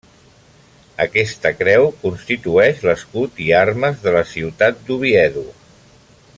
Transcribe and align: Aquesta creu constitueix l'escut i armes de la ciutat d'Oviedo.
Aquesta 1.03 1.51
creu 1.59 1.85
constitueix 2.05 2.81
l'escut 2.87 3.39
i 3.49 3.53
armes 3.61 4.03
de 4.07 4.17
la 4.19 4.25
ciutat 4.33 4.85
d'Oviedo. 4.89 5.49